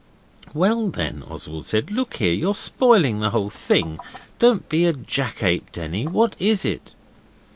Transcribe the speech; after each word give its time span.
'Well, 0.55 0.87
then,' 0.89 1.21
Oswald 1.29 1.67
said, 1.67 1.91
'look 1.91 2.15
here, 2.15 2.33
you're 2.33 2.55
spoiling 2.55 3.19
the 3.19 3.29
whole 3.29 3.51
thing. 3.51 3.99
Don't 4.39 4.67
be 4.67 4.85
a 4.85 4.93
jackape, 4.93 5.71
Denny. 5.73 6.07
What 6.07 6.35
is 6.39 6.65
it? 6.65 6.95